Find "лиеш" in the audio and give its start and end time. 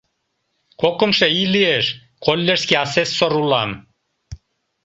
1.53-1.85